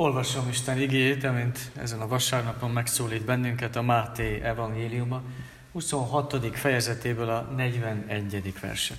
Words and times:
Olvasom 0.00 0.48
Isten 0.48 0.80
igéjét, 0.80 1.24
amint 1.24 1.58
ezen 1.76 2.00
a 2.00 2.08
vasárnapon 2.08 2.70
megszólít 2.70 3.24
bennünket 3.24 3.76
a 3.76 3.82
Máté 3.82 4.40
evangéliuma, 4.42 5.22
26. 5.72 6.56
fejezetéből 6.56 7.28
a 7.28 7.40
41. 7.40 8.54
verset. 8.60 8.98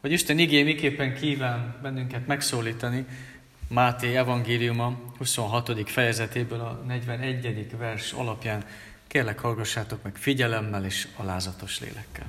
Hogy 0.00 0.12
Isten 0.12 0.38
igé 0.38 0.62
miképpen 0.62 1.14
kíván 1.14 1.78
bennünket 1.82 2.26
megszólítani, 2.26 3.06
Máté 3.68 4.16
evangéliuma 4.16 5.00
26. 5.18 5.90
fejezetéből 5.90 6.60
a 6.60 6.82
41. 6.86 7.76
vers 7.76 8.12
alapján 8.12 8.64
kérlek 9.06 9.38
hallgassátok 9.38 10.02
meg 10.02 10.16
figyelemmel 10.16 10.84
és 10.84 11.08
alázatos 11.16 11.80
lélekkel. 11.80 12.26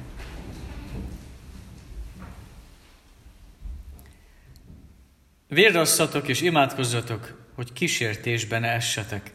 Vérrasszatok 5.48 6.28
és 6.28 6.42
imádkozzatok, 6.42 7.43
hogy 7.56 7.74
kísértésben 7.74 8.64
essetek. 8.64 9.32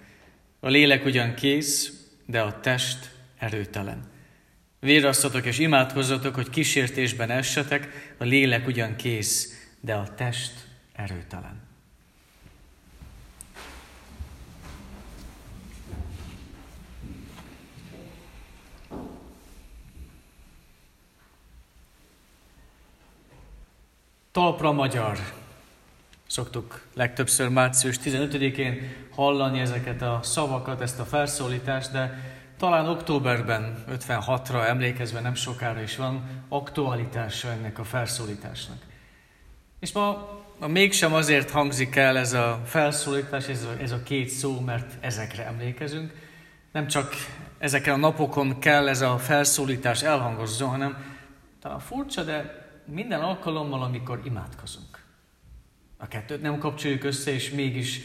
A 0.61 0.69
lélek 0.69 1.05
ugyan 1.05 1.35
kész, 1.35 1.93
de 2.27 2.41
a 2.41 2.61
test 2.61 3.11
erőtelen. 3.39 4.11
Vérrasszatok 4.81 5.45
és 5.47 5.59
imádkozzatok, 5.59 6.35
hogy 6.35 6.51
kísértésben 6.51 7.31
essetek, 7.31 8.15
a 8.19 8.25
lélek 8.25 8.67
ugyan 8.67 8.97
kész, 8.97 9.69
de 9.81 9.95
a 9.95 10.15
test 10.15 10.53
erőtelen. 10.93 11.67
Talpra 24.33 24.73
magyar. 24.73 25.19
Szoktuk 26.29 26.81
legtöbbször 26.95 27.49
március 27.49 27.97
15-én 28.05 28.95
hallani 29.15 29.61
ezeket 29.61 30.03
a 30.03 30.21
szavakat, 30.23 30.81
ezt 30.81 31.01
a 31.01 31.05
felszólítást, 31.05 31.93
de 31.93 32.19
talán 32.59 32.89
októberben 32.89 33.85
56-ra 33.91 34.67
emlékezve 34.67 35.21
nem 35.21 35.35
sokára 35.35 35.81
is 35.81 35.97
van 35.97 36.45
aktualitása 36.49 37.49
ennek 37.49 37.79
a 37.79 37.85
felszólításnak. 37.85 38.77
És 39.81 39.93
ma, 39.93 40.29
mégsem 40.67 41.15
azért 41.15 41.51
hangzik 41.51 41.97
el 41.97 42.19
ez 42.19 42.33
a 42.33 42.63
felszólítás, 42.65 43.49
ez 43.49 43.65
a, 43.65 43.83
ez 43.83 43.93
a 43.93 44.03
két 44.03 44.29
szó, 44.29 44.61
mert 44.61 45.05
ezekre 45.05 45.47
emlékezünk. 45.47 46.13
Nem 46.73 46.87
csak 46.87 47.15
ezeken 47.59 47.95
a 47.95 47.97
napokon 47.97 48.59
kell 48.59 48.89
ez 48.89 49.01
a 49.01 49.19
felszólítás 49.19 50.03
elhangozzon, 50.03 50.69
hanem 50.69 51.17
talán 51.61 51.79
furcsa, 51.81 52.23
de 52.23 52.67
minden 52.85 53.21
alkalommal, 53.21 53.83
amikor 53.83 54.21
imádkozunk. 54.25 54.88
A 56.01 56.09
kettőt 56.09 56.43
nem 56.43 56.59
kapcsoljuk 56.59 57.05
össze, 57.05 57.31
és 57.31 57.51
mégis 57.51 58.01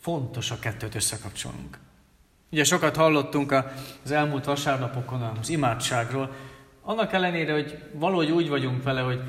fontos 0.00 0.50
a 0.50 0.58
kettőt 0.58 0.94
összekapcsolnunk. 0.94 1.78
Ugye 2.50 2.64
sokat 2.64 2.96
hallottunk 2.96 3.52
az 4.04 4.10
elmúlt 4.10 4.44
vasárnapokon 4.44 5.22
az 5.22 5.48
imádságról, 5.48 6.34
annak 6.82 7.12
ellenére, 7.12 7.52
hogy 7.52 7.78
valahogy 7.92 8.30
úgy 8.30 8.48
vagyunk 8.48 8.82
vele, 8.82 9.00
hogy 9.00 9.20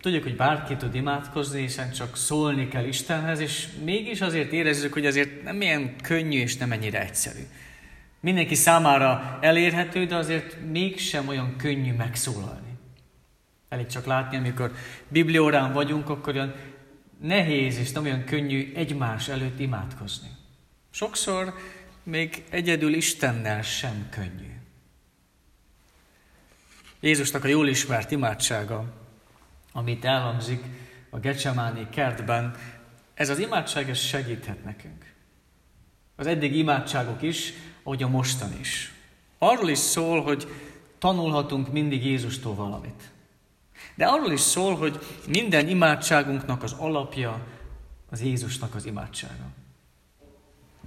tudjuk, 0.00 0.22
hogy 0.22 0.36
bárki 0.36 0.76
tud 0.76 0.94
imádkozni, 0.94 1.60
hiszen 1.60 1.92
csak 1.92 2.16
szólni 2.16 2.68
kell 2.68 2.84
Istenhez, 2.84 3.40
és 3.40 3.68
mégis 3.84 4.20
azért 4.20 4.52
érezzük, 4.52 4.92
hogy 4.92 5.06
azért 5.06 5.42
nem 5.42 5.60
ilyen 5.60 5.96
könnyű 6.02 6.38
és 6.38 6.56
nem 6.56 6.72
ennyire 6.72 7.00
egyszerű. 7.00 7.42
Mindenki 8.20 8.54
számára 8.54 9.38
elérhető, 9.40 10.04
de 10.04 10.16
azért 10.16 10.56
mégsem 10.70 11.28
olyan 11.28 11.56
könnyű 11.56 11.92
megszólalni. 11.92 12.68
Elég 13.68 13.86
csak 13.86 14.06
látni, 14.06 14.36
amikor 14.36 14.72
bibliórán 15.08 15.72
vagyunk, 15.72 16.08
akkor 16.08 16.34
olyan 16.34 16.54
nehéz 17.20 17.78
és 17.78 17.92
nem 17.92 18.04
olyan 18.04 18.24
könnyű 18.24 18.72
egymás 18.74 19.28
előtt 19.28 19.58
imádkozni. 19.58 20.28
Sokszor 20.90 21.54
még 22.02 22.44
egyedül 22.50 22.94
Istennel 22.94 23.62
sem 23.62 24.08
könnyű. 24.10 24.52
Jézusnak 27.00 27.44
a 27.44 27.48
jól 27.48 27.68
ismert 27.68 28.10
imádsága, 28.10 28.84
amit 29.72 30.04
elhangzik 30.04 30.64
a 31.10 31.18
Gecsemáni 31.18 31.88
kertben, 31.90 32.56
ez 33.14 33.28
az 33.28 33.38
imádság 33.38 33.90
ez 33.90 33.98
segíthet 33.98 34.64
nekünk. 34.64 35.14
Az 36.16 36.26
eddig 36.26 36.56
imádságok 36.56 37.22
is, 37.22 37.52
ahogy 37.82 38.02
a 38.02 38.08
mostan 38.08 38.58
is. 38.60 38.92
Arról 39.38 39.68
is 39.68 39.78
szól, 39.78 40.22
hogy 40.22 40.48
tanulhatunk 40.98 41.72
mindig 41.72 42.04
Jézustól 42.04 42.54
valamit. 42.54 43.10
De 43.98 44.06
arról 44.06 44.32
is 44.32 44.40
szól, 44.40 44.76
hogy 44.76 44.98
minden 45.26 45.68
imádságunknak 45.68 46.62
az 46.62 46.72
alapja 46.72 47.46
az 48.10 48.22
Jézusnak 48.22 48.74
az 48.74 48.86
imádsága. 48.86 49.44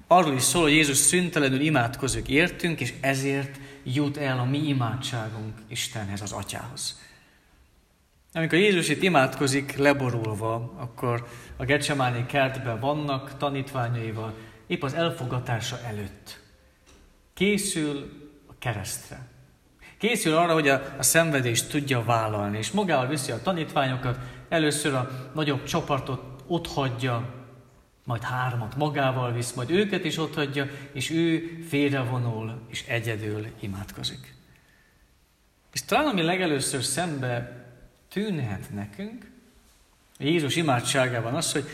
Arról 0.07 0.33
is 0.33 0.41
szól, 0.41 0.61
hogy 0.61 0.71
Jézus 0.71 0.97
szüntelenül 0.97 1.59
imádkozik 1.59 2.27
értünk, 2.27 2.79
és 2.79 2.93
ezért 3.01 3.59
jut 3.83 4.17
el 4.17 4.39
a 4.39 4.43
mi 4.43 4.57
imádságunk 4.57 5.53
Istenhez, 5.67 6.21
az 6.21 6.31
Atyához. 6.31 6.99
Amikor 8.33 8.57
Jézus 8.57 8.89
itt 8.89 9.01
imádkozik 9.01 9.75
leborulva, 9.77 10.73
akkor 10.77 11.27
a 11.57 11.65
Gecsemáni 11.65 12.25
kertben 12.25 12.79
vannak 12.79 13.37
tanítványaival, 13.37 14.33
épp 14.67 14.83
az 14.83 14.93
elfogatása 14.93 15.79
előtt. 15.83 16.39
Készül 17.33 18.11
a 18.47 18.53
keresztre. 18.59 19.30
Készül 20.01 20.35
arra, 20.35 20.53
hogy 20.53 20.67
a, 20.67 20.95
a 20.97 21.03
szenvedést 21.03 21.69
tudja 21.69 22.03
vállalni, 22.03 22.57
és 22.57 22.71
magával 22.71 23.07
viszi 23.07 23.31
a 23.31 23.41
tanítványokat, 23.41 24.19
először 24.49 24.93
a 24.93 25.29
nagyobb 25.33 25.63
csapatot 25.63 26.43
ott 26.47 26.67
hagyja, 26.67 27.33
majd 28.05 28.21
hármat 28.21 28.75
magával 28.75 29.31
visz, 29.31 29.53
majd 29.53 29.69
őket 29.69 30.05
is 30.05 30.17
ott 30.17 30.33
hagyja, 30.33 30.67
és 30.93 31.09
ő 31.09 31.57
félrevonul, 31.67 32.61
és 32.67 32.85
egyedül 32.87 33.45
imádkozik. 33.59 34.35
És 35.73 35.83
talán 35.83 36.07
ami 36.07 36.21
legelőször 36.21 36.83
szembe 36.83 37.65
tűnhet 38.09 38.73
nekünk, 38.73 39.31
Jézus 40.17 40.55
imádságában 40.55 41.33
az, 41.33 41.51
hogy 41.51 41.65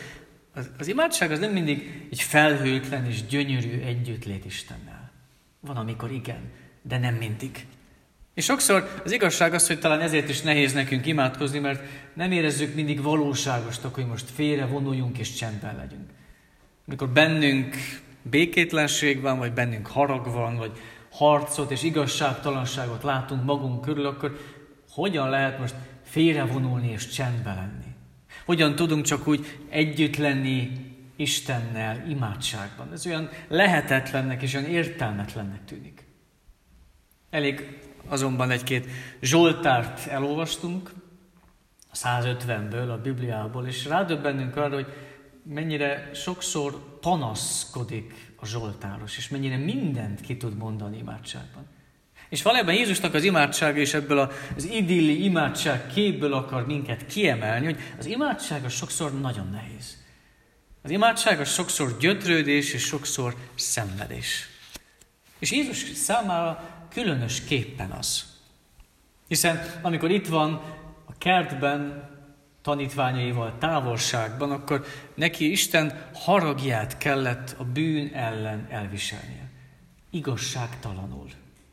az, 0.54 0.70
az 0.78 0.86
imádság 0.86 1.30
az 1.30 1.38
nem 1.38 1.52
mindig 1.52 2.06
egy 2.10 2.22
felhőtlen 2.22 3.06
és 3.06 3.26
gyönyörű 3.26 3.80
együttlét 3.80 4.44
Istennel. 4.44 5.10
Van, 5.60 5.76
amikor 5.76 6.10
igen, 6.10 6.50
de 6.82 6.98
nem 6.98 7.14
mindig. 7.14 7.66
És 8.38 8.44
sokszor 8.44 9.00
az 9.04 9.12
igazság 9.12 9.54
az, 9.54 9.66
hogy 9.66 9.78
talán 9.78 10.00
ezért 10.00 10.28
is 10.28 10.40
nehéz 10.40 10.72
nekünk 10.72 11.06
imádkozni, 11.06 11.58
mert 11.58 11.82
nem 12.14 12.32
érezzük 12.32 12.74
mindig 12.74 13.02
valóságosnak, 13.02 13.94
hogy 13.94 14.06
most 14.06 14.30
félre 14.34 14.66
vonuljunk 14.66 15.18
és 15.18 15.34
csendben 15.34 15.76
legyünk. 15.76 16.10
Amikor 16.86 17.08
bennünk 17.08 17.76
békétlenség 18.22 19.20
van, 19.20 19.38
vagy 19.38 19.52
bennünk 19.52 19.86
harag 19.86 20.26
van, 20.26 20.56
vagy 20.56 20.70
harcot 21.10 21.70
és 21.70 21.82
igazságtalanságot 21.82 23.02
látunk 23.02 23.44
magunk 23.44 23.80
körül, 23.80 24.06
akkor 24.06 24.38
hogyan 24.90 25.30
lehet 25.30 25.58
most 25.58 25.74
félrevonulni 26.04 26.90
és 26.90 27.08
csendben 27.08 27.54
lenni? 27.54 27.94
Hogyan 28.44 28.74
tudunk 28.74 29.04
csak 29.04 29.28
úgy 29.28 29.58
együtt 29.68 30.16
lenni 30.16 30.70
Istennel 31.16 32.04
imádságban? 32.08 32.92
Ez 32.92 33.06
olyan 33.06 33.30
lehetetlennek 33.48 34.42
és 34.42 34.54
olyan 34.54 34.70
értelmetlennek 34.70 35.64
tűnik. 35.64 36.06
Elég 37.30 37.78
azonban 38.08 38.50
egy-két 38.50 38.86
Zsoltárt 39.20 40.06
elolvastunk, 40.06 40.90
a 41.90 41.96
150-ből, 41.96 42.90
a 42.92 43.00
Bibliából, 43.00 43.66
és 43.66 43.84
rádöbbennünk 43.84 44.56
arra, 44.56 44.74
hogy 44.74 44.86
mennyire 45.42 46.10
sokszor 46.14 46.98
panaszkodik 47.00 48.32
a 48.36 48.46
Zsoltáros, 48.46 49.16
és 49.16 49.28
mennyire 49.28 49.56
mindent 49.56 50.20
ki 50.20 50.36
tud 50.36 50.56
mondani 50.56 50.98
imádságban. 50.98 51.66
És 52.28 52.42
valójában 52.42 52.74
Jézusnak 52.74 53.14
az 53.14 53.24
imádsága 53.24 53.78
és 53.78 53.94
ebből 53.94 54.32
az 54.56 54.64
idilli 54.64 55.24
imádság 55.24 55.86
képből 55.86 56.32
akar 56.32 56.66
minket 56.66 57.06
kiemelni, 57.06 57.64
hogy 57.64 57.78
az 57.98 58.06
imádság 58.06 58.64
az 58.64 58.72
sokszor 58.72 59.20
nagyon 59.20 59.50
nehéz. 59.50 59.96
Az 60.82 60.90
imádság 60.90 61.40
az 61.40 61.48
sokszor 61.48 61.96
gyötrődés 61.98 62.72
és 62.72 62.82
sokszor 62.82 63.34
szenvedés. 63.54 64.48
És 65.38 65.50
Jézus 65.50 65.76
számára 65.94 66.77
különösképpen 66.90 67.90
az. 67.90 68.36
Hiszen 69.28 69.60
amikor 69.82 70.10
itt 70.10 70.26
van 70.26 70.52
a 71.06 71.18
kertben 71.18 72.08
tanítványaival 72.62 73.54
távolságban, 73.58 74.50
akkor 74.50 74.84
neki 75.14 75.50
Isten 75.50 76.08
haragját 76.14 76.98
kellett 76.98 77.54
a 77.58 77.64
bűn 77.64 78.10
ellen 78.14 78.66
elviselnie. 78.70 79.50
Igazságtalanul. 80.10 81.28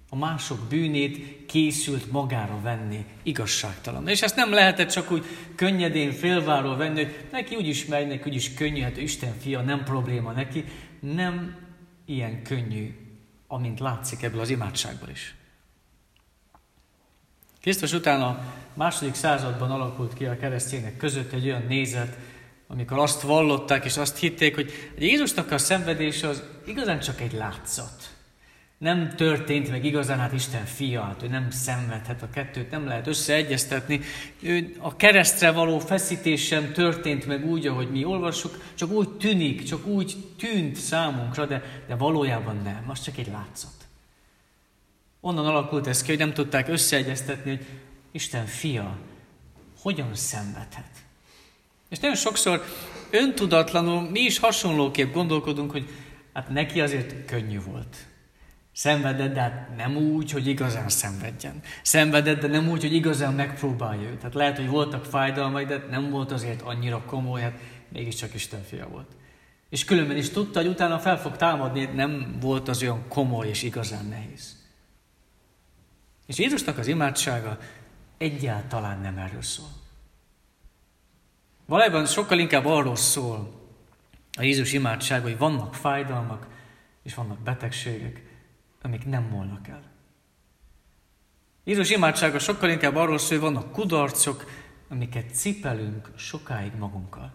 A 0.09 0.15
mások 0.15 0.59
bűnét 0.69 1.45
készült 1.45 2.11
magára 2.11 2.61
venni 2.61 3.05
igazságtalan. 3.23 4.07
És 4.07 4.21
ezt 4.21 4.35
nem 4.35 4.53
lehetett 4.53 4.89
csak 4.89 5.11
úgy 5.11 5.25
könnyedén 5.55 6.11
félváról 6.11 6.77
venni, 6.77 7.03
hogy 7.03 7.27
neki 7.31 7.55
úgyis 7.55 7.85
megy, 7.85 8.07
neki 8.07 8.29
úgyis 8.29 8.53
könnyű, 8.53 8.81
hát 8.81 8.97
Isten 8.97 9.33
fia, 9.39 9.61
nem 9.61 9.83
probléma 9.83 10.31
neki. 10.31 10.63
Nem 10.99 11.55
ilyen 12.05 12.43
könnyű 12.43 13.04
amint 13.47 13.79
látszik 13.79 14.23
ebből 14.23 14.39
az 14.39 14.49
imádságból 14.49 15.09
is. 15.09 15.35
Krisztus 17.61 17.93
után 17.93 18.21
a 18.21 18.53
második 18.73 19.13
században 19.13 19.71
alakult 19.71 20.13
ki 20.13 20.25
a 20.25 20.37
keresztények 20.37 20.97
között 20.97 21.31
egy 21.31 21.45
olyan 21.45 21.65
nézet, 21.67 22.17
amikor 22.67 22.99
azt 22.99 23.21
vallották 23.21 23.85
és 23.85 23.97
azt 23.97 24.17
hitték, 24.17 24.55
hogy 24.55 24.71
Jézusnak 24.97 25.51
a 25.51 25.57
szenvedése 25.57 26.27
az 26.27 26.43
igazán 26.65 26.99
csak 26.99 27.21
egy 27.21 27.33
látszat. 27.33 28.14
Nem 28.77 29.15
történt 29.15 29.69
meg 29.69 29.85
igazán, 29.85 30.19
hát 30.19 30.33
Isten 30.33 30.65
fia, 30.65 31.01
hát 31.01 31.23
ő 31.23 31.27
nem 31.27 31.49
szenvedhet, 31.49 32.21
a 32.21 32.29
kettőt 32.29 32.71
nem 32.71 32.87
lehet 32.87 33.07
összeegyeztetni. 33.07 34.01
Ő 34.39 34.75
a 34.79 34.95
keresztre 34.95 35.51
való 35.51 35.79
feszítés 35.79 36.45
sem 36.45 36.73
történt 36.73 37.25
meg 37.25 37.45
úgy, 37.45 37.67
ahogy 37.67 37.91
mi 37.91 38.03
olvassuk, 38.03 38.63
csak 38.73 38.91
úgy 38.91 39.09
tűnik, 39.09 39.63
csak 39.63 39.85
úgy 39.85 40.15
tűnt 40.37 40.75
számunkra, 40.75 41.45
de, 41.45 41.63
de 41.87 41.95
valójában 41.95 42.61
nem, 42.63 42.83
az 42.87 43.01
csak 43.01 43.17
egy 43.17 43.27
látszat. 43.31 43.73
Onnan 45.19 45.45
alakult 45.45 45.87
ez 45.87 46.01
ki, 46.01 46.09
hogy 46.09 46.19
nem 46.19 46.33
tudták 46.33 46.67
összeegyeztetni, 46.67 47.49
hogy 47.49 47.65
Isten 48.11 48.45
fia 48.45 48.97
hogyan 49.81 50.15
szenvedhet. 50.15 50.89
És 51.89 51.99
nagyon 51.99 52.15
sokszor 52.15 52.63
öntudatlanul 53.09 54.09
mi 54.09 54.19
is 54.19 54.39
hasonlóképp 54.39 55.13
gondolkodunk, 55.13 55.71
hogy 55.71 55.89
hát 56.33 56.49
neki 56.49 56.81
azért 56.81 57.25
könnyű 57.25 57.61
volt. 57.61 57.97
Szenvedett, 58.75 59.33
de 59.33 59.41
hát 59.41 59.75
nem 59.75 59.95
úgy, 59.97 60.31
hogy 60.31 60.47
igazán 60.47 60.89
szenvedjen. 60.89 61.61
Szenvedett, 61.81 62.39
de 62.39 62.47
nem 62.47 62.69
úgy, 62.69 62.81
hogy 62.81 62.93
igazán 62.93 63.33
megpróbálja 63.33 64.09
őt. 64.09 64.17
Tehát 64.17 64.33
lehet, 64.33 64.57
hogy 64.57 64.67
voltak 64.67 65.05
fájdalmai, 65.05 65.65
de 65.65 65.85
nem 65.89 66.09
volt 66.09 66.31
azért 66.31 66.61
annyira 66.61 67.01
komoly, 67.05 67.41
hát 67.41 67.59
mégiscsak 67.89 68.33
Isten 68.33 68.63
fia 68.63 68.87
volt. 68.87 69.07
És 69.69 69.85
különben 69.85 70.17
is 70.17 70.29
tudta, 70.29 70.59
hogy 70.59 70.69
utána 70.69 70.99
fel 70.99 71.19
fog 71.19 71.37
támadni, 71.37 71.85
nem 71.85 72.37
volt 72.39 72.67
az 72.67 72.81
olyan 72.81 73.07
komoly 73.07 73.47
és 73.47 73.63
igazán 73.63 74.05
nehéz. 74.05 74.63
És 76.25 76.37
Jézusnak 76.37 76.77
az 76.77 76.87
imádsága 76.87 77.57
egyáltalán 78.17 79.01
nem 79.01 79.17
erről 79.17 79.41
szól. 79.41 79.69
Valójában 81.65 82.05
sokkal 82.05 82.39
inkább 82.39 82.65
arról 82.65 82.95
szól 82.95 83.51
a 84.37 84.41
Jézus 84.41 84.73
imádság, 84.73 85.21
hogy 85.21 85.37
vannak 85.37 85.75
fájdalmak, 85.75 86.47
és 87.03 87.13
vannak 87.13 87.39
betegségek, 87.39 88.33
amik 88.85 89.05
nem 89.05 89.23
molnak 89.23 89.67
el. 89.67 89.83
Jézus 91.63 91.89
imádsága 91.89 92.39
sokkal 92.39 92.69
inkább 92.69 92.95
arról 92.95 93.17
szól, 93.17 93.39
hogy 93.39 93.53
vannak 93.53 93.71
kudarcok, 93.71 94.45
amiket 94.89 95.35
cipelünk 95.35 96.11
sokáig 96.15 96.71
magunkkal. 96.79 97.33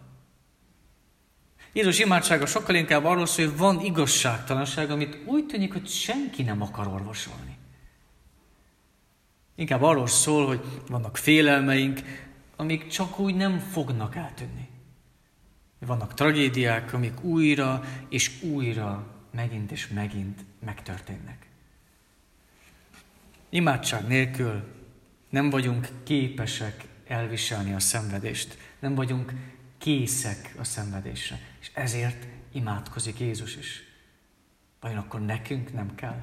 Jézus 1.72 1.98
imádsága 1.98 2.46
sokkal 2.46 2.74
inkább 2.74 3.04
arról 3.04 3.26
szól, 3.26 3.46
hogy 3.46 3.56
van 3.56 3.80
igazságtalanság, 3.80 4.90
amit 4.90 5.18
úgy 5.26 5.46
tűnik, 5.46 5.72
hogy 5.72 5.88
senki 5.88 6.42
nem 6.42 6.62
akar 6.62 6.86
orvosolni. 6.86 7.56
Inkább 9.54 9.82
arról 9.82 10.06
szól, 10.06 10.46
hogy 10.46 10.60
vannak 10.88 11.16
félelmeink, 11.16 12.00
amik 12.56 12.86
csak 12.86 13.18
úgy 13.18 13.34
nem 13.34 13.58
fognak 13.58 14.16
eltűnni. 14.16 14.68
Vannak 15.78 16.14
tragédiák, 16.14 16.92
amik 16.92 17.22
újra 17.22 17.82
és 18.08 18.42
újra, 18.42 19.19
megint 19.30 19.70
és 19.70 19.88
megint 19.88 20.44
megtörténnek. 20.64 21.46
Imádság 23.48 24.06
nélkül 24.06 24.62
nem 25.28 25.50
vagyunk 25.50 25.88
képesek 26.02 26.84
elviselni 27.06 27.72
a 27.72 27.80
szenvedést, 27.80 28.58
nem 28.78 28.94
vagyunk 28.94 29.32
készek 29.78 30.54
a 30.58 30.64
szenvedésre, 30.64 31.38
és 31.60 31.70
ezért 31.74 32.26
imádkozik 32.52 33.18
Jézus 33.18 33.56
is. 33.56 33.82
Vajon 34.80 34.98
akkor 34.98 35.20
nekünk 35.20 35.72
nem 35.72 35.94
kell? 35.94 36.22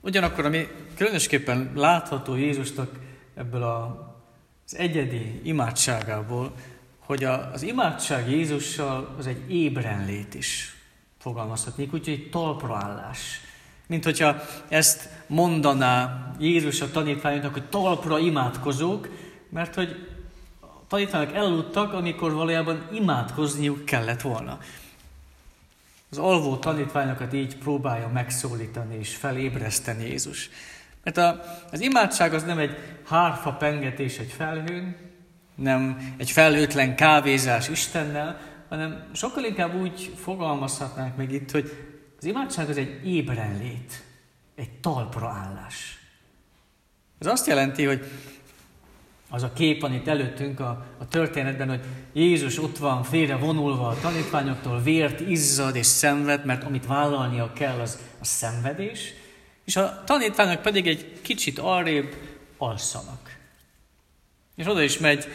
Ugyanakkor, 0.00 0.44
ami 0.44 0.66
különösképpen 0.94 1.72
látható 1.74 2.34
Jézusnak 2.34 2.98
ebből 3.34 3.62
a, 3.62 3.84
az 4.64 4.76
egyedi 4.76 5.40
imádságából, 5.44 6.54
hogy 7.06 7.24
az 7.24 7.62
imádság 7.62 8.30
Jézussal 8.30 9.14
az 9.18 9.26
egy 9.26 9.50
ébrenlét 9.50 10.34
is 10.34 10.76
fogalmazhatnék, 11.18 11.92
úgyhogy 11.92 12.14
egy 12.14 12.30
talpraállás. 12.30 13.40
Mint 13.86 14.04
hogyha 14.04 14.36
ezt 14.68 15.08
mondaná 15.26 16.30
Jézus 16.38 16.80
a 16.80 16.90
tanítványoknak, 16.90 17.52
hogy 17.52 17.68
talpra 17.68 18.18
imádkozók, 18.18 19.08
mert 19.48 19.74
hogy 19.74 20.08
a 20.60 20.86
tanítványok 20.88 21.34
elaludtak, 21.34 21.92
amikor 21.92 22.32
valójában 22.32 22.88
imádkozniuk 22.92 23.84
kellett 23.84 24.20
volna. 24.20 24.58
Az 26.10 26.18
alvó 26.18 26.56
tanítványokat 26.56 27.32
így 27.32 27.56
próbálja 27.56 28.08
megszólítani 28.08 28.96
és 28.98 29.16
felébreszteni 29.16 30.04
Jézus. 30.04 30.50
Mert 31.04 31.16
a, 31.16 31.40
az 31.72 31.80
imádság 31.80 32.34
az 32.34 32.42
nem 32.42 32.58
egy 32.58 32.76
hárfa 33.04 33.52
pengetés 33.52 34.18
egy 34.18 34.32
felhőn, 34.36 35.05
nem 35.56 36.14
egy 36.16 36.30
felhőtlen 36.30 36.96
kávézás 36.96 37.68
Istennel, 37.68 38.40
hanem 38.68 39.10
sokkal 39.12 39.44
inkább 39.44 39.80
úgy 39.80 40.12
fogalmazhatnánk 40.16 41.16
meg 41.16 41.32
itt, 41.32 41.50
hogy 41.50 41.72
az 42.18 42.24
imádság 42.24 42.68
az 42.68 42.76
egy 42.76 43.00
ébrenlét, 43.04 44.04
egy 44.54 44.70
talpra 44.70 45.28
állás. 45.28 45.98
Ez 47.18 47.26
azt 47.26 47.46
jelenti, 47.46 47.84
hogy 47.84 48.04
az 49.28 49.42
a 49.42 49.52
kép 49.52 49.80
van 49.80 50.02
előttünk 50.06 50.60
a, 50.60 50.86
a 50.98 51.08
történetben, 51.08 51.68
hogy 51.68 51.80
Jézus 52.12 52.58
ott 52.58 52.78
van 52.78 53.02
félre 53.02 53.36
vonulva 53.36 53.88
a 53.88 54.00
tanítványoktól, 54.00 54.80
vért, 54.80 55.20
izzad 55.20 55.76
és 55.76 55.86
szenved, 55.86 56.44
mert 56.44 56.64
amit 56.64 56.86
vállalnia 56.86 57.52
kell, 57.52 57.80
az 57.80 57.98
a 58.20 58.24
szenvedés, 58.24 59.12
és 59.64 59.76
a 59.76 60.02
tanítványok 60.04 60.62
pedig 60.62 60.86
egy 60.86 61.20
kicsit 61.22 61.58
arrébb 61.58 62.14
alszanak. 62.58 63.35
És 64.56 64.66
oda 64.66 64.82
is 64.82 64.98
megy 64.98 65.26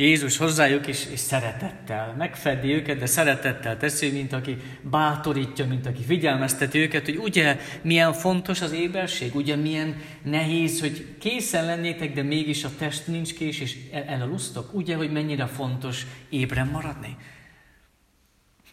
Jézus 0.00 0.36
hozzájuk 0.36 0.86
is, 0.86 1.06
és 1.06 1.18
szeretettel 1.18 2.14
megfedi 2.18 2.72
őket, 2.74 2.98
de 2.98 3.06
szeretettel 3.06 3.76
teszi, 3.76 4.10
mint 4.10 4.32
aki 4.32 4.56
bátorítja, 4.82 5.66
mint 5.66 5.86
aki 5.86 6.02
figyelmezteti 6.02 6.78
őket, 6.78 7.04
hogy 7.04 7.16
ugye 7.16 7.58
milyen 7.82 8.12
fontos 8.12 8.60
az 8.60 8.72
éberség, 8.72 9.34
ugye 9.34 9.56
milyen 9.56 9.96
nehéz, 10.22 10.80
hogy 10.80 11.06
készen 11.18 11.64
lennétek, 11.64 12.12
de 12.12 12.22
mégis 12.22 12.64
a 12.64 12.70
test 12.78 13.06
nincs 13.06 13.34
kés, 13.34 13.60
és 13.60 13.76
elalusztok, 13.92 14.74
ugye, 14.74 14.96
hogy 14.96 15.12
mennyire 15.12 15.46
fontos 15.46 16.06
ébren 16.28 16.66
maradni. 16.66 17.16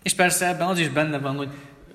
És 0.03 0.13
persze 0.13 0.47
ebben 0.47 0.67
az 0.67 0.79
is 0.79 0.89
benne 0.89 1.17
van, 1.17 1.35
hogy 1.35 1.49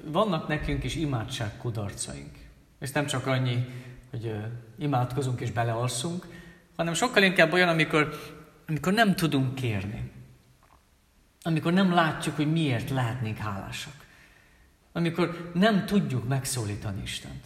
vannak 0.05 0.49
nekünk 0.49 0.85
is 0.85 0.97
imádság 0.97 1.57
kudarcaink. 1.57 2.37
Ez 2.79 2.91
nem 2.93 3.07
csak 3.07 3.27
annyi, 3.27 3.67
hogy 4.11 4.35
imádkozunk 4.79 5.41
és 5.41 5.51
belealszunk, 5.51 6.27
hanem 6.77 6.95
sokkal 6.95 7.23
inkább 7.23 7.53
olyan, 7.53 7.69
amikor 7.69 8.19
amikor 8.73 8.93
nem 8.93 9.15
tudunk 9.15 9.55
kérni, 9.55 10.11
amikor 11.43 11.73
nem 11.73 11.93
látjuk, 11.95 12.37
hogy 12.37 12.53
miért 12.53 12.91
lehetnénk 12.91 13.37
hálásak, 13.37 13.93
amikor 14.93 15.51
nem 15.55 15.87
tudjuk 15.87 16.29
megszólítani 16.29 17.03
Istent. 17.03 17.45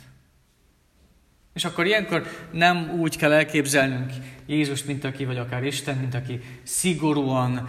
És 1.54 1.64
akkor 1.64 1.86
ilyenkor 1.86 2.48
nem 2.52 2.90
úgy 2.90 3.16
kell 3.16 3.32
elképzelnünk 3.32 4.12
Jézus, 4.46 4.84
mint 4.84 5.04
aki, 5.04 5.24
vagy 5.24 5.38
akár 5.38 5.64
Isten, 5.64 5.96
mint 5.96 6.14
aki 6.14 6.40
szigorúan 6.62 7.68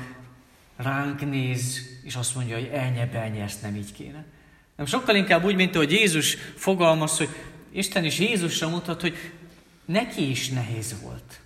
ránk 0.75 1.29
néz, 1.29 1.81
és 2.03 2.15
azt 2.15 2.35
mondja, 2.35 2.55
hogy 2.55 2.69
elnye, 2.73 3.05
belnye, 3.05 3.43
ezt 3.43 3.61
nem 3.61 3.75
így 3.75 3.91
kéne. 3.91 4.25
Nem 4.75 4.85
sokkal 4.85 5.15
inkább 5.15 5.43
úgy, 5.43 5.55
mint 5.55 5.75
ahogy 5.75 5.91
Jézus 5.91 6.35
fogalmaz, 6.55 7.17
hogy 7.17 7.29
Isten 7.71 8.03
is 8.03 8.19
Jézusra 8.19 8.69
mutat, 8.69 9.01
hogy 9.01 9.31
neki 9.85 10.29
is 10.29 10.49
nehéz 10.49 11.01
volt. 11.01 11.39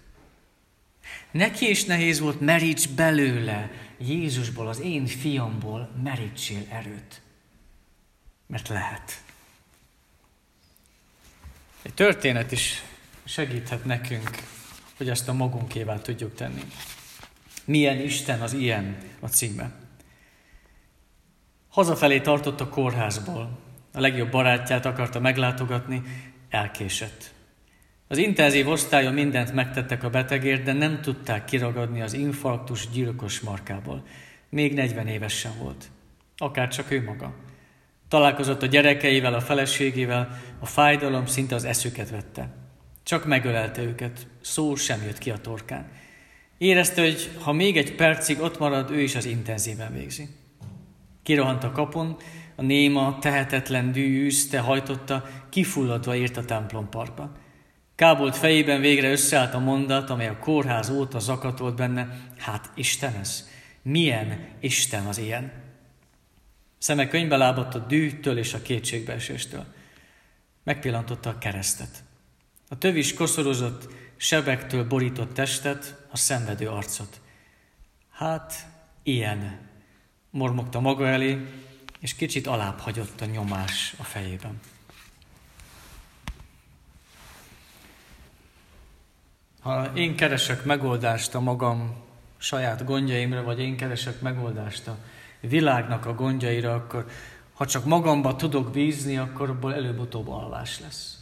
Neki 1.32 1.70
is 1.70 1.86
nehéz 1.86 2.20
volt, 2.20 2.40
meríts 2.40 2.90
belőle, 2.90 3.72
Jézusból, 3.98 4.68
az 4.68 4.80
én 4.80 5.06
fiamból 5.06 5.90
merítsél 6.04 6.66
erőt. 6.70 7.22
Mert 8.48 8.68
lehet. 8.68 9.24
Egy 11.82 11.94
történet 11.94 12.52
is 12.52 12.84
segíthet 13.24 13.86
nekünk, 13.86 14.30
hogy 14.98 15.10
ezt 15.10 15.28
a 15.28 15.34
magunkévá 15.34 15.98
tudjuk 15.98 16.36
tenni. 16.36 16.62
Milyen 17.66 18.00
Isten 18.00 18.42
az 18.42 18.54
ilyen 18.54 18.98
a 19.20 19.28
címe. 19.28 19.72
Hazafelé 21.70 22.22
tartott 22.22 22.62
a 22.62 22.70
kórházból. 22.70 23.60
A 23.94 24.00
legjobb 24.00 24.32
barátját 24.32 24.86
akarta 24.86 25.20
meglátogatni, 25.20 26.02
elkésett. 26.50 27.34
Az 28.12 28.18
intenzív 28.18 28.68
osztályon 28.68 29.14
mindent 29.14 29.54
megtettek 29.54 30.04
a 30.04 30.10
betegért, 30.10 30.64
de 30.64 30.74
nem 30.74 31.02
tudták 31.02 31.46
kiragadni 31.46 32.02
az 32.02 32.14
infarktus 32.14 32.90
gyilkos 32.90 33.40
markából. 33.40 34.04
Még 34.50 34.74
40 34.74 35.08
éves 35.08 35.34
sem 35.34 35.52
volt. 35.62 35.90
Akár 36.38 36.68
csak 36.68 36.92
ő 36.92 37.04
maga. 37.04 37.34
Találkozott 38.08 38.62
a 38.62 38.66
gyerekeivel, 38.66 39.34
a 39.34 39.42
feleségével, 39.42 40.42
a 40.60 40.66
fájdalom 40.66 41.26
szinte 41.26 41.56
az 41.56 41.64
eszüket 41.64 42.10
vette. 42.10 42.56
Csak 43.04 43.26
megölelte 43.26 43.82
őket, 43.82 44.28
szó 44.42 44.76
sem 44.76 45.02
jött 45.04 45.18
ki 45.18 45.30
a 45.30 45.38
torkán. 45.38 45.92
Érezte, 46.58 47.02
hogy 47.02 47.30
ha 47.40 47.52
még 47.52 47.78
egy 47.78 47.96
percig 47.96 48.42
ott 48.42 48.60
marad, 48.60 48.92
ő 48.92 49.00
is 49.00 49.16
az 49.16 49.26
intenzíven 49.26 49.94
végzi. 49.94 50.28
Kirohant 51.24 51.64
a 51.64 51.72
kapun, 51.72 52.18
a 52.56 52.62
néma, 52.62 53.18
tehetetlen 53.22 53.92
dű 53.92 54.24
űzte, 54.24 54.60
hajtotta, 54.60 55.30
kifulladva 55.50 56.16
ért 56.16 56.38
a 56.38 56.46
templomparkba. 56.46 57.40
Kábolt 58.02 58.38
fejében 58.38 58.82
végre 58.82 59.12
összeállt 59.12 59.54
a 59.54 59.60
mondat, 59.60 60.10
amely 60.10 60.28
a 60.28 60.40
kórház 60.40 60.90
óta 60.90 61.20
zakatolt 61.20 61.76
benne. 61.76 62.20
Hát 62.38 62.72
Isten 62.76 63.14
ez. 63.14 63.50
Milyen 63.82 64.48
Isten 64.60 65.06
az 65.06 65.18
ilyen? 65.18 65.52
Szeme 66.78 67.08
könyvbe 67.08 67.38
lábadt 67.38 67.76
a 67.76 67.80
dűtől 67.80 68.38
és 68.38 68.54
a 68.54 68.62
kétségbeeséstől. 68.62 69.66
Megpillantotta 70.64 71.30
a 71.30 71.38
keresztet. 71.38 72.04
A 72.70 72.78
tövis 72.78 73.14
koszorozott, 73.14 73.88
sebektől 74.16 74.88
borított 74.88 75.34
testet, 75.34 76.06
a 76.12 76.18
szenvedő 76.18 76.68
arcot. 76.68 77.22
Hát, 78.12 78.54
ilyen, 79.04 79.60
mormogta 80.30 80.80
maga 80.80 81.08
elé, 81.08 81.46
és 82.00 82.16
kicsit 82.16 82.48
alább 82.48 82.80
hagyott 82.80 83.22
a 83.22 83.26
nyomás 83.26 83.94
a 83.98 84.04
fejében. 84.04 84.60
Ha 89.62 89.92
én 89.94 90.16
keresek 90.16 90.64
megoldást 90.64 91.36
a 91.36 91.40
magam 91.40 91.96
saját 92.38 92.86
gondjaimra, 92.86 93.44
vagy 93.44 93.60
én 93.60 93.78
keresek 93.78 94.22
megoldást 94.22 94.88
a 94.88 94.98
világnak 95.40 96.06
a 96.06 96.14
gondjaira, 96.14 96.74
akkor 96.74 97.06
ha 97.54 97.66
csak 97.66 97.86
magamba 97.86 98.36
tudok 98.36 98.72
bízni, 98.72 99.18
akkor 99.18 99.50
abból 99.50 99.74
előbb-utóbb 99.74 100.30
alvás 100.30 100.80
lesz. 100.80 101.20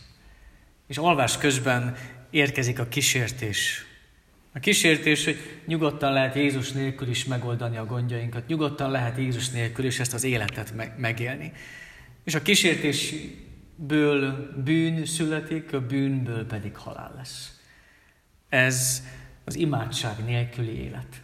És 0.87 0.97
alvás 0.97 1.37
közben 1.37 1.95
érkezik 2.29 2.79
a 2.79 2.87
kísértés. 2.87 3.85
A 4.53 4.59
kísértés, 4.59 5.25
hogy 5.25 5.37
nyugodtan 5.65 6.13
lehet 6.13 6.35
Jézus 6.35 6.71
nélkül 6.71 7.07
is 7.07 7.25
megoldani 7.25 7.77
a 7.77 7.85
gondjainkat, 7.85 8.47
nyugodtan 8.47 8.91
lehet 8.91 9.17
Jézus 9.17 9.49
nélkül 9.49 9.85
is 9.85 9.99
ezt 9.99 10.13
az 10.13 10.23
életet 10.23 10.97
megélni. 10.97 11.51
És 12.23 12.35
a 12.35 12.41
kísértésből 12.41 14.49
bűn 14.63 15.05
születik, 15.05 15.73
a 15.73 15.85
bűnből 15.85 16.45
pedig 16.45 16.75
halál 16.75 17.13
lesz. 17.17 17.58
Ez 18.49 19.03
az 19.45 19.55
imádság 19.55 20.25
nélküli 20.25 20.83
élet. 20.83 21.21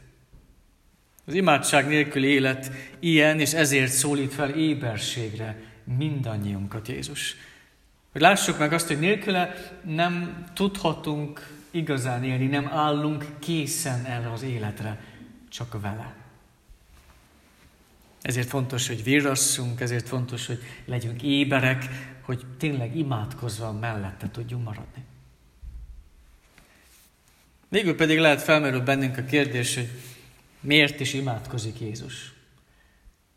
Az 1.26 1.34
imádság 1.34 1.88
nélküli 1.88 2.28
élet 2.28 2.72
ilyen, 3.00 3.40
és 3.40 3.54
ezért 3.54 3.92
szólít 3.92 4.34
fel 4.34 4.50
éberségre 4.50 5.62
mindannyiunkat 5.98 6.88
Jézus. 6.88 7.36
Hogy 8.12 8.22
lássuk 8.22 8.58
meg 8.58 8.74
azt, 8.74 8.88
hogy 8.88 9.00
nélküle 9.00 9.54
nem 9.84 10.44
tudhatunk 10.54 11.54
igazán 11.72 12.24
élni, 12.24 12.46
nem 12.46 12.68
állunk 12.68 13.26
készen 13.40 14.06
erre 14.06 14.32
az 14.32 14.44
életre, 14.44 15.04
csak 15.50 15.82
vele. 15.82 16.16
Ezért 18.22 18.48
fontos, 18.48 18.88
hogy 18.88 19.04
virrasszunk, 19.04 19.82
ezért 19.82 20.08
fontos, 20.08 20.48
hogy 20.48 20.60
legyünk 20.86 21.24
éberek, 21.24 21.86
hogy 22.22 22.46
tényleg 22.58 22.96
imádkozva 22.96 23.72
mellette 23.72 24.32
tudjunk 24.32 24.64
maradni. 24.64 25.04
Végül 27.76 27.96
pedig 27.96 28.20
lehet 28.20 28.42
felmerül 28.42 28.82
bennünk 28.82 29.18
a 29.18 29.24
kérdés, 29.24 29.76
hogy 29.76 29.90
miért 30.60 31.00
is 31.00 31.14
imádkozik 31.14 31.80
Jézus. 31.80 32.34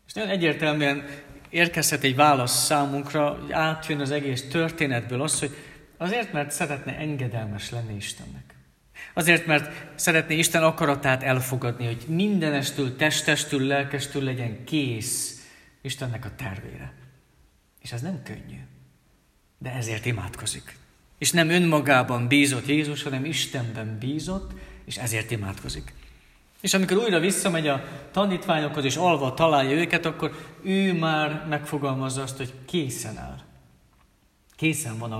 És 0.07 0.13
nagyon 0.13 0.29
egyértelműen 0.29 1.07
érkezhet 1.49 2.03
egy 2.03 2.15
válasz 2.15 2.65
számunkra, 2.65 3.29
hogy 3.29 3.51
átjön 3.51 3.99
az 3.99 4.11
egész 4.11 4.47
történetből 4.47 5.21
az, 5.21 5.39
hogy 5.39 5.55
azért, 5.97 6.33
mert 6.33 6.51
szeretne 6.51 6.97
engedelmes 6.97 7.69
lenni 7.69 7.95
Istennek. 7.95 8.55
Azért, 9.13 9.45
mert 9.45 9.71
szeretné 9.95 10.37
Isten 10.37 10.63
akaratát 10.63 11.23
elfogadni, 11.23 11.85
hogy 11.85 12.03
mindenestől, 12.07 12.95
testestől, 12.95 13.61
lelkestől 13.61 14.23
legyen 14.23 14.63
kész 14.63 15.47
Istennek 15.81 16.25
a 16.25 16.35
tervére. 16.35 16.93
És 17.81 17.91
ez 17.91 18.01
nem 18.01 18.23
könnyű. 18.23 18.59
De 19.57 19.71
ezért 19.71 20.05
imádkozik. 20.05 20.77
És 21.19 21.31
nem 21.31 21.49
önmagában 21.49 22.27
bízott 22.27 22.67
Jézus, 22.67 23.03
hanem 23.03 23.25
Istenben 23.25 23.97
bízott, 23.99 24.51
és 24.85 24.97
ezért 24.97 25.31
imádkozik. 25.31 25.93
És 26.61 26.73
amikor 26.73 26.97
újra 26.97 27.19
visszamegy 27.19 27.67
a 27.67 27.83
tanítványokhoz, 28.11 28.83
és 28.83 28.95
alva 28.95 29.33
találja 29.33 29.71
őket, 29.71 30.05
akkor 30.05 30.31
ő 30.63 30.93
már 30.93 31.45
megfogalmazza 31.49 32.21
azt, 32.21 32.37
hogy 32.37 32.53
készen 32.65 33.17
áll. 33.17 33.37
Készen 34.55 34.97
van 34.97 35.11
a, 35.11 35.17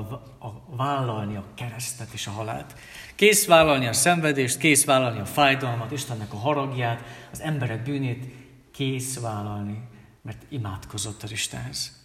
a 0.48 0.75
vállalni 0.75 1.36
a 1.36 1.46
keresztet 1.56 2.13
és 2.13 2.27
a 2.27 2.32
halált. 2.32 2.75
Kész 3.15 3.46
vállalni 3.46 3.88
a 3.88 3.94
szenvedést, 3.94 4.58
kész 4.58 4.86
vállalni 4.86 5.20
a 5.20 5.25
fájdalmat, 5.25 5.91
Istennek 5.91 6.34
a 6.34 6.38
haragját, 6.38 7.03
az 7.32 7.41
emberek 7.41 7.84
bűnét, 7.84 8.25
kész 8.72 9.20
vállalni, 9.20 9.82
mert 10.22 10.41
imádkozott 10.50 11.24
az 11.24 11.32
Istenhez. 11.32 11.98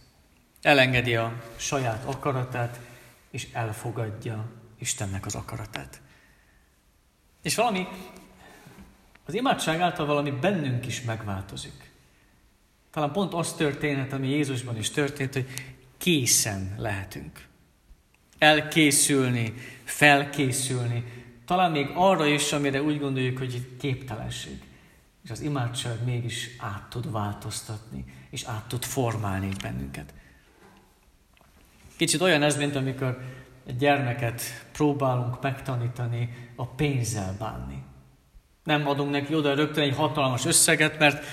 Elengedi 0.63 1.15
a 1.17 1.33
saját 1.57 2.05
akaratát, 2.05 2.81
és 3.35 3.49
elfogadja 3.53 4.45
Istennek 4.79 5.27
az 5.27 5.35
akaratát. 5.35 6.01
És 7.43 7.55
valami, 7.55 7.87
az 9.27 9.35
imádság 9.35 9.81
által 9.81 10.07
valami 10.07 10.31
bennünk 10.31 10.87
is 10.87 11.03
megváltozik. 11.03 11.93
Talán 12.91 13.13
pont 13.13 13.35
az 13.35 13.53
történet, 13.53 14.13
ami 14.13 14.29
Jézusban 14.29 14.77
is 14.77 14.91
történt, 14.91 15.33
hogy 15.33 15.49
készen 15.99 16.75
lehetünk. 16.79 17.47
Elkészülni, 18.39 19.55
felkészülni, 19.85 21.05
talán 21.45 21.71
még 21.71 21.91
arra 21.95 22.27
is, 22.27 22.53
amire 22.53 22.83
úgy 22.83 22.99
gondoljuk, 22.99 23.39
hogy 23.39 23.77
képtelenség. 23.79 24.63
És 25.25 25.31
az 25.31 25.41
imádság 25.41 26.05
mégis 26.05 26.51
át 26.59 26.89
tud 26.89 27.11
változtatni, 27.11 28.05
és 28.31 28.43
át 28.43 28.69
tud 28.69 28.85
formálni 28.85 29.49
bennünket. 29.63 30.15
Kicsit 31.97 32.21
olyan 32.21 32.43
ez, 32.43 32.57
mint 32.57 32.77
amikor 32.77 33.19
egy 33.67 33.77
gyermeket 33.77 34.43
próbálunk 34.73 35.43
megtanítani 35.43 36.53
a 36.57 36.67
pénzzel 36.67 37.37
bánni. 37.39 37.83
Nem 38.65 38.89
adunk 38.89 39.11
neki 39.11 39.35
oda 39.35 39.55
rögtön 39.55 39.83
egy 39.83 39.97
hatalmas 39.97 40.45
összeget, 40.45 40.99
mert 40.99 41.25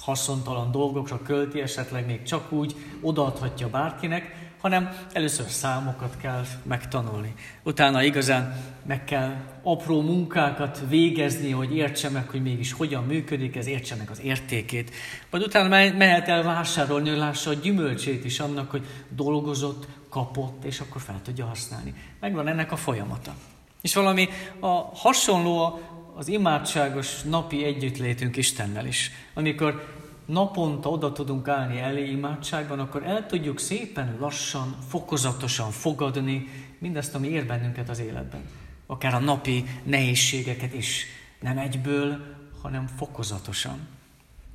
haszontalan 0.00 0.70
dolgokra 0.70 1.22
költi, 1.22 1.60
esetleg 1.60 2.06
még 2.06 2.22
csak 2.22 2.52
úgy 2.52 2.74
odaadhatja 3.00 3.68
bárkinek, 3.68 4.48
hanem 4.60 4.96
először 5.12 5.48
számokat 5.48 6.16
kell 6.20 6.44
megtanulni. 6.62 7.34
Utána 7.62 8.02
igazán 8.02 8.56
meg 8.86 9.04
kell 9.04 9.34
apró 9.62 10.00
munkákat 10.00 10.82
végezni, 10.88 11.50
hogy 11.50 11.76
értse 11.76 12.08
meg, 12.08 12.28
hogy 12.28 12.42
mégis 12.42 12.72
hogyan 12.72 13.04
működik, 13.04 13.56
ez 13.56 13.66
értse 13.66 13.94
meg 13.94 14.10
az 14.10 14.20
értékét. 14.22 14.90
Vagy 15.30 15.42
utána 15.42 15.68
mehet 15.96 16.28
el 16.28 16.42
vásárolni, 16.42 17.08
hogy 17.08 17.18
lássa 17.18 17.50
a 17.50 17.54
gyümölcsét 17.54 18.24
is 18.24 18.40
annak, 18.40 18.70
hogy 18.70 18.86
dolgozott, 19.08 19.86
kapott, 20.10 20.64
és 20.64 20.80
akkor 20.80 21.00
fel 21.00 21.20
tudja 21.22 21.46
használni. 21.46 21.94
Megvan 22.20 22.48
ennek 22.48 22.72
a 22.72 22.76
folyamata. 22.76 23.34
És 23.80 23.94
valami 23.94 24.28
a 24.60 24.68
hasonló 24.94 25.80
az 26.14 26.28
imádságos 26.28 27.22
napi 27.22 27.64
együttlétünk 27.64 28.36
Istennel 28.36 28.86
is. 28.86 29.10
Amikor 29.34 29.98
naponta 30.24 30.88
oda 30.88 31.12
tudunk 31.12 31.48
állni 31.48 31.78
elé 31.78 32.10
imádságban, 32.10 32.78
akkor 32.78 33.06
el 33.06 33.26
tudjuk 33.26 33.58
szépen 33.58 34.16
lassan, 34.20 34.76
fokozatosan 34.88 35.70
fogadni 35.70 36.48
mindezt, 36.78 37.14
ami 37.14 37.28
ér 37.28 37.46
bennünket 37.46 37.88
az 37.88 37.98
életben. 37.98 38.40
Akár 38.86 39.14
a 39.14 39.18
napi 39.18 39.64
nehézségeket 39.82 40.74
is. 40.74 41.06
Nem 41.40 41.58
egyből, 41.58 42.36
hanem 42.62 42.86
fokozatosan. 42.86 43.78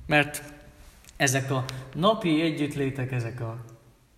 Mert 0.06 0.44
ezek 1.18 1.52
a 1.52 1.66
napi 1.94 2.42
együttlétek, 2.42 3.12
ezek 3.12 3.42
a 3.42 3.66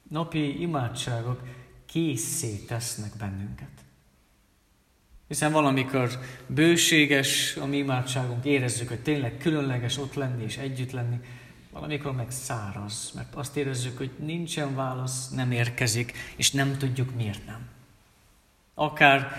napi 0.09 0.61
imádságok 0.61 1.41
készé 1.85 2.55
tesznek 2.55 3.11
bennünket. 3.19 3.69
Hiszen 5.27 5.51
valamikor 5.51 6.09
bőséges 6.47 7.55
a 7.55 7.65
mi 7.65 7.77
imádságunk, 7.77 8.45
érezzük, 8.45 8.87
hogy 8.87 8.99
tényleg 8.99 9.37
különleges 9.37 9.97
ott 9.97 10.13
lenni 10.13 10.43
és 10.43 10.57
együtt 10.57 10.91
lenni, 10.91 11.19
valamikor 11.71 12.11
meg 12.11 12.31
száraz, 12.31 13.11
mert 13.15 13.35
azt 13.35 13.57
érezzük, 13.57 13.97
hogy 13.97 14.11
nincsen 14.19 14.75
válasz, 14.75 15.29
nem 15.29 15.51
érkezik, 15.51 16.13
és 16.35 16.51
nem 16.51 16.77
tudjuk 16.77 17.15
miért 17.15 17.45
nem. 17.45 17.67
Akár 18.73 19.31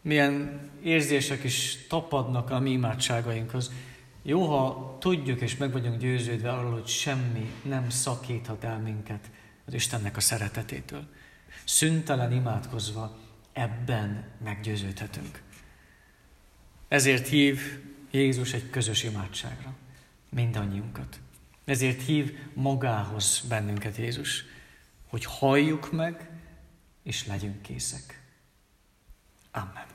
milyen 0.00 0.60
érzések 0.82 1.44
is 1.44 1.86
tapadnak 1.88 2.50
a 2.50 2.58
mi 2.58 2.70
imádságainkhoz. 2.70 3.72
Jó, 4.22 4.46
ha 4.46 4.96
tudjuk 5.00 5.40
és 5.40 5.56
meg 5.56 5.72
vagyunk 5.72 6.00
győződve 6.00 6.52
arról, 6.52 6.72
hogy 6.72 6.86
semmi 6.86 7.52
nem 7.62 7.90
szakíthat 7.90 8.64
el 8.64 8.78
minket 8.78 9.30
az 9.64 9.74
Istennek 9.74 10.16
a 10.16 10.20
szeretetétől. 10.20 11.06
Szüntelen 11.64 12.32
imádkozva 12.32 13.18
ebben 13.52 14.24
meggyőződhetünk. 14.44 15.42
Ezért 16.88 17.28
hív 17.28 17.82
Jézus 18.10 18.52
egy 18.52 18.70
közös 18.70 19.02
imádságra 19.02 19.74
mindannyiunkat. 20.28 21.20
Ezért 21.64 22.02
hív 22.02 22.38
magához 22.54 23.44
bennünket 23.48 23.96
Jézus, 23.96 24.44
hogy 25.08 25.24
halljuk 25.24 25.92
meg, 25.92 26.30
és 27.02 27.26
legyünk 27.26 27.62
készek. 27.62 28.22
Amen. 29.50 29.91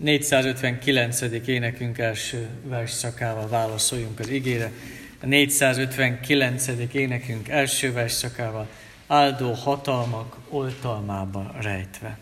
459. 0.00 1.20
énekünk 1.46 1.98
első 1.98 2.48
versszakával 2.64 3.48
válaszoljunk 3.48 4.18
az 4.18 4.28
igére. 4.28 4.72
A 5.22 5.26
459. 5.26 6.66
énekünk 6.92 7.48
első 7.48 7.92
versszakával 7.92 8.68
áldó 9.06 9.52
hatalmak 9.52 10.36
oltalmába 10.48 11.54
rejtve. 11.60 12.18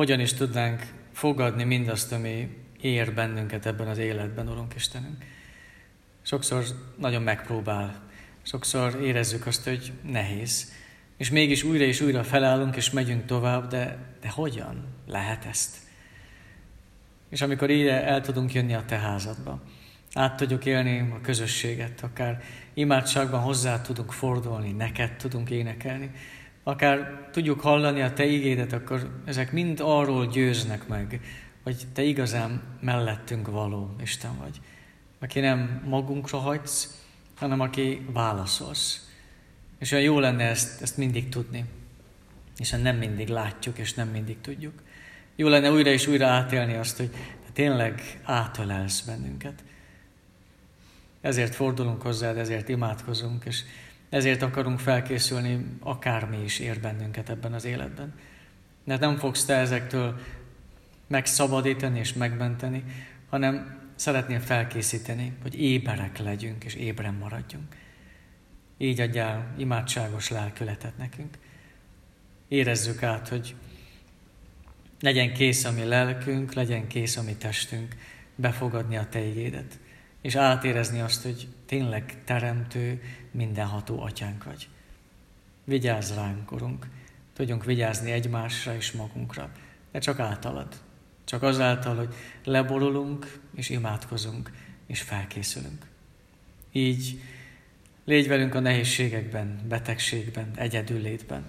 Hogyan 0.00 0.20
is 0.20 0.32
tudnánk 0.32 0.86
fogadni 1.12 1.64
mindazt, 1.64 2.12
ami 2.12 2.48
ér 2.80 3.14
bennünket 3.14 3.66
ebben 3.66 3.88
az 3.88 3.98
életben, 3.98 4.48
Urunk 4.48 4.74
Istenünk. 4.74 5.24
Sokszor 6.22 6.64
nagyon 6.98 7.22
megpróbál, 7.22 8.02
sokszor 8.42 9.02
érezzük 9.02 9.46
azt, 9.46 9.64
hogy 9.64 9.92
nehéz, 10.02 10.72
és 11.16 11.30
mégis 11.30 11.62
újra 11.62 11.84
és 11.84 12.00
újra 12.00 12.24
felállunk, 12.24 12.76
és 12.76 12.90
megyünk 12.90 13.24
tovább, 13.24 13.68
de, 13.68 13.98
de 14.20 14.28
hogyan 14.28 14.84
lehet 15.06 15.44
ezt? 15.44 15.76
És 17.28 17.42
amikor 17.42 17.70
ide 17.70 18.04
el 18.04 18.20
tudunk 18.20 18.52
jönni 18.52 18.74
a 18.74 18.84
te 18.84 18.98
házadba, 18.98 19.62
át 20.14 20.36
tudjuk 20.36 20.64
élni 20.64 20.98
a 20.98 21.20
közösséget, 21.20 22.00
akár 22.02 22.42
imádságban 22.74 23.40
hozzá 23.40 23.80
tudunk 23.80 24.12
fordulni, 24.12 24.72
neked 24.72 25.16
tudunk 25.16 25.50
énekelni, 25.50 26.10
akár 26.62 27.28
tudjuk 27.32 27.60
hallani 27.60 28.02
a 28.02 28.12
Te 28.12 28.24
igédet, 28.24 28.72
akkor 28.72 29.20
ezek 29.24 29.52
mind 29.52 29.80
arról 29.82 30.26
győznek 30.26 30.88
meg, 30.88 31.20
hogy 31.62 31.86
Te 31.92 32.02
igazán 32.02 32.62
mellettünk 32.80 33.50
való 33.50 33.94
Isten 34.02 34.38
vagy. 34.38 34.60
Aki 35.18 35.40
nem 35.40 35.82
magunkra 35.84 36.38
hagysz, 36.38 37.04
hanem 37.36 37.60
aki 37.60 38.06
válaszolsz. 38.12 39.08
És 39.78 39.92
olyan 39.92 40.04
jó 40.04 40.18
lenne 40.18 40.44
ezt, 40.44 40.82
ezt 40.82 40.96
mindig 40.96 41.28
tudni, 41.28 41.64
hiszen 42.56 42.80
nem 42.80 42.96
mindig 42.96 43.28
látjuk, 43.28 43.78
és 43.78 43.94
nem 43.94 44.08
mindig 44.08 44.40
tudjuk. 44.40 44.82
Jó 45.36 45.48
lenne 45.48 45.70
újra 45.70 45.90
és 45.90 46.06
újra 46.06 46.26
átélni 46.26 46.74
azt, 46.74 46.96
hogy 46.96 47.10
te 47.10 47.50
tényleg 47.52 48.20
átölelsz 48.22 49.00
bennünket. 49.00 49.64
Ezért 51.20 51.54
fordulunk 51.54 52.02
hozzád, 52.02 52.36
ezért 52.36 52.68
imádkozunk, 52.68 53.44
és 53.44 53.62
ezért 54.10 54.42
akarunk 54.42 54.78
felkészülni, 54.78 55.66
akármi 55.80 56.42
is 56.42 56.58
ér 56.58 56.80
bennünket 56.80 57.28
ebben 57.28 57.52
az 57.52 57.64
életben. 57.64 58.14
Mert 58.84 59.00
nem 59.00 59.16
fogsz 59.16 59.44
te 59.44 59.54
ezektől 59.54 60.20
megszabadítani 61.06 61.98
és 61.98 62.12
megmenteni, 62.12 62.84
hanem 63.28 63.78
szeretnél 63.94 64.40
felkészíteni, 64.40 65.32
hogy 65.42 65.60
éberek 65.60 66.18
legyünk 66.18 66.64
és 66.64 66.74
ébren 66.74 67.14
maradjunk. 67.14 67.76
Így 68.78 69.00
adjál 69.00 69.54
imádságos 69.58 70.28
lelkületet 70.30 70.96
nekünk. 70.98 71.38
Érezzük 72.48 73.02
át, 73.02 73.28
hogy 73.28 73.54
legyen 75.00 75.32
kész 75.32 75.64
a 75.64 75.72
mi 75.72 75.84
lelkünk, 75.84 76.52
legyen 76.52 76.86
kész 76.86 77.16
a 77.16 77.22
mi 77.22 77.34
testünk 77.34 77.96
befogadni 78.34 78.96
a 78.96 79.06
Te 79.08 79.20
igédet 79.20 79.78
és 80.20 80.34
átérezni 80.34 81.00
azt, 81.00 81.22
hogy 81.22 81.48
tényleg 81.66 82.24
teremtő, 82.24 83.02
mindenható 83.30 84.02
atyánk 84.02 84.44
vagy. 84.44 84.68
Vigyázz 85.64 86.14
ránk, 86.14 86.52
Urunk, 86.52 86.86
tudjunk 87.32 87.64
vigyázni 87.64 88.10
egymásra 88.10 88.74
és 88.74 88.92
magunkra, 88.92 89.50
de 89.92 89.98
csak 89.98 90.18
általad. 90.18 90.80
Csak 91.24 91.42
azáltal, 91.42 91.96
hogy 91.96 92.14
leborulunk 92.44 93.40
és 93.54 93.68
imádkozunk 93.68 94.50
és 94.86 95.00
felkészülünk. 95.00 95.86
Így 96.72 97.20
légy 98.04 98.28
velünk 98.28 98.54
a 98.54 98.60
nehézségekben, 98.60 99.60
betegségben, 99.68 100.50
egyedüllétben, 100.54 101.44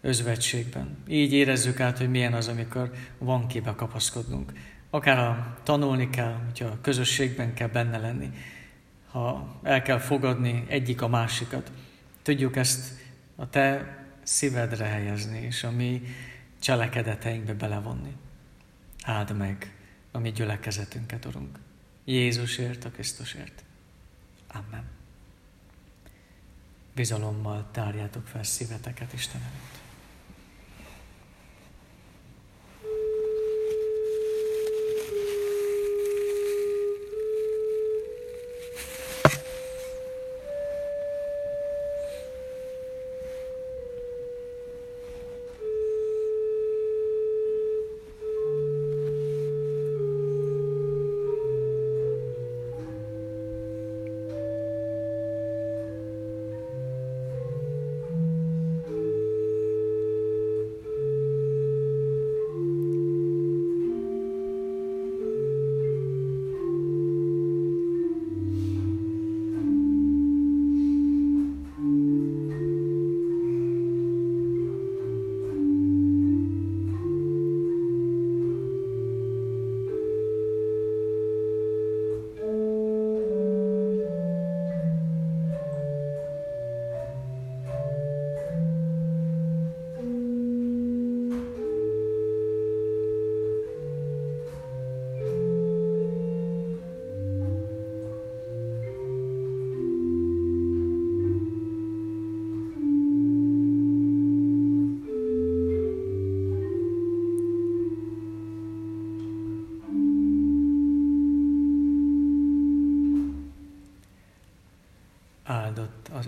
özvegységben. 0.00 0.96
Így 1.08 1.32
érezzük 1.32 1.80
át, 1.80 1.98
hogy 1.98 2.10
milyen 2.10 2.32
az, 2.32 2.48
amikor 2.48 2.92
van 3.18 3.46
kibe 3.46 3.74
kapaszkodnunk, 3.74 4.52
Akár 4.96 5.16
ha 5.16 5.56
tanulni 5.62 6.10
kell, 6.10 6.32
hogyha 6.44 6.66
a 6.66 6.80
közösségben 6.80 7.54
kell 7.54 7.68
benne 7.68 7.98
lenni, 7.98 8.30
ha 9.10 9.58
el 9.62 9.82
kell 9.82 9.98
fogadni 9.98 10.64
egyik 10.68 11.02
a 11.02 11.08
másikat, 11.08 11.72
tudjuk 12.22 12.56
ezt 12.56 13.00
a 13.34 13.48
te 13.48 13.96
szívedre 14.22 14.84
helyezni, 14.84 15.38
és 15.38 15.64
a 15.64 15.70
mi 15.70 16.02
cselekedeteinkbe 16.58 17.54
belevonni. 17.54 18.16
Áld 19.02 19.36
meg 19.36 19.74
a 20.10 20.18
mi 20.18 20.32
gyülekezetünket, 20.32 21.24
Urunk. 21.24 21.58
Jézusért, 22.04 22.84
a 22.84 22.90
Krisztusért. 22.90 23.64
Amen. 24.48 24.84
Bizalommal 26.94 27.68
tárjátok 27.70 28.26
fel 28.26 28.42
szíveteket 28.42 29.12
Isten 29.12 29.40
előtt. 29.40 29.75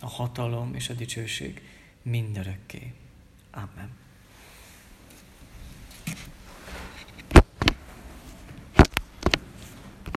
a 0.00 0.08
hatalom 0.08 0.74
és 0.74 0.88
a 0.88 0.94
dicsőség 0.94 1.62
mindörökké. 2.02 2.92
Amen. 3.50 3.90